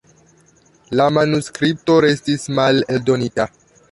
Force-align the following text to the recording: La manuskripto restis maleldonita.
La 0.99 1.05
manuskripto 1.17 1.99
restis 2.05 2.47
maleldonita. 2.61 3.49